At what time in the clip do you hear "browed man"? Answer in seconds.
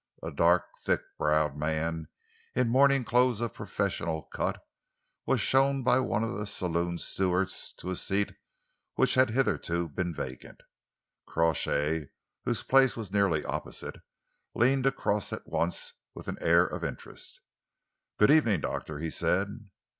1.19-2.07